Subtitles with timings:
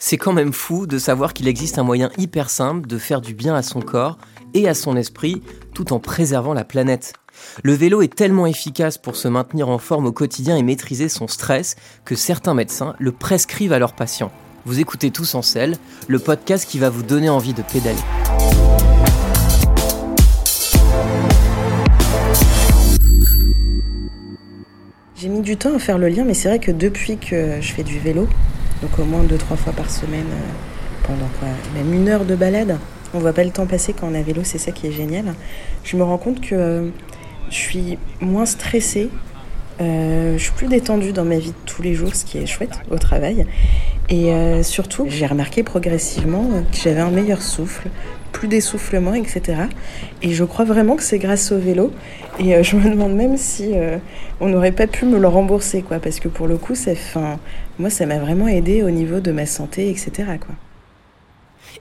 [0.00, 3.34] C'est quand même fou de savoir qu'il existe un moyen hyper simple de faire du
[3.34, 4.16] bien à son corps
[4.54, 5.42] et à son esprit
[5.74, 7.14] tout en préservant la planète.
[7.64, 11.26] Le vélo est tellement efficace pour se maintenir en forme au quotidien et maîtriser son
[11.26, 11.74] stress
[12.04, 14.30] que certains médecins le prescrivent à leurs patients.
[14.64, 15.76] Vous écoutez Tous en selle,
[16.06, 17.98] le podcast qui va vous donner envie de pédaler.
[25.16, 27.72] J'ai mis du temps à faire le lien, mais c'est vrai que depuis que je
[27.72, 28.28] fais du vélo,
[28.82, 31.28] donc au moins deux trois fois par semaine, euh, pendant
[31.74, 32.78] même une heure de balade,
[33.14, 35.34] on voit pas le temps passer quand on a vélo, c'est ça qui est génial.
[35.84, 36.88] Je me rends compte que euh,
[37.50, 39.10] je suis moins stressée,
[39.80, 42.46] euh, je suis plus détendue dans ma vie de tous les jours, ce qui est
[42.46, 43.46] chouette au travail.
[44.10, 47.90] Et surtout, j'ai remarqué progressivement que j'avais un meilleur souffle,
[48.38, 49.62] plus d'essoufflement, etc.
[50.22, 51.92] Et je crois vraiment que c'est grâce au vélo.
[52.38, 53.98] Et euh, je me demande même si euh,
[54.40, 57.40] on n'aurait pas pu me le rembourser, quoi, parce que pour le coup, ça, fin,
[57.80, 60.10] moi, ça m'a vraiment aidé au niveau de ma santé, etc.
[60.40, 60.54] Quoi.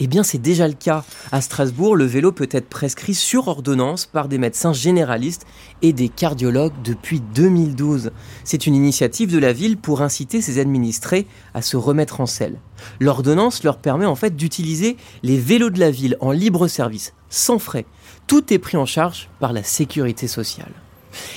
[0.00, 1.04] Eh bien, c'est déjà le cas.
[1.32, 5.46] À Strasbourg, le vélo peut être prescrit sur ordonnance par des médecins généralistes
[5.82, 8.10] et des cardiologues depuis 2012.
[8.44, 12.58] C'est une initiative de la ville pour inciter ses administrés à se remettre en selle.
[13.00, 17.58] L'ordonnance leur permet en fait d'utiliser les vélos de la ville en libre service, sans
[17.58, 17.86] frais.
[18.26, 20.72] Tout est pris en charge par la sécurité sociale.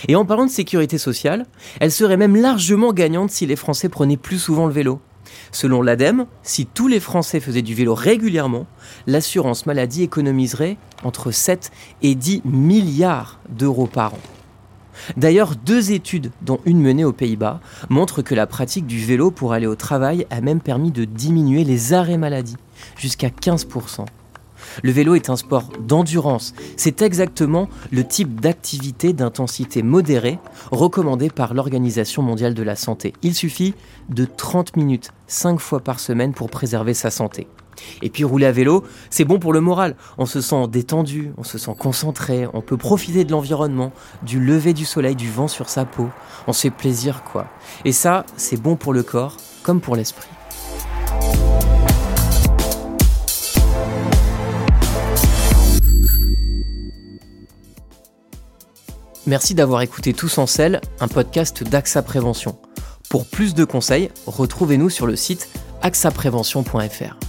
[0.08, 1.46] Et en parlant de sécurité sociale,
[1.80, 5.00] elle serait même largement gagnante si les Français prenaient plus souvent le vélo.
[5.52, 8.66] Selon l'ADEME, si tous les Français faisaient du vélo régulièrement,
[9.06, 14.20] l'assurance maladie économiserait entre 7 et 10 milliards d'euros par an.
[15.16, 19.54] D'ailleurs, deux études, dont une menée aux Pays-Bas, montrent que la pratique du vélo pour
[19.54, 22.58] aller au travail a même permis de diminuer les arrêts maladie,
[22.98, 24.06] jusqu'à 15%.
[24.84, 26.54] Le vélo est un sport d'endurance.
[26.76, 30.40] C'est exactement le type d'activité d'intensité modérée
[30.72, 33.14] recommandé par l'Organisation mondiale de la santé.
[33.22, 33.74] Il suffit
[34.10, 37.48] de 30 minutes, 5 fois par semaine pour préserver sa santé.
[38.02, 39.96] Et puis rouler à vélo, c'est bon pour le moral.
[40.18, 43.92] On se sent détendu, on se sent concentré, on peut profiter de l'environnement,
[44.24, 46.10] du lever du soleil, du vent sur sa peau.
[46.48, 47.48] On se fait plaisir quoi.
[47.86, 50.37] Et ça, c'est bon pour le corps comme pour l'esprit.
[59.28, 62.58] Merci d'avoir écouté Tous en selle, un podcast d'AXA Prévention.
[63.10, 65.50] Pour plus de conseils, retrouvez-nous sur le site
[65.82, 67.27] axaprévention.fr.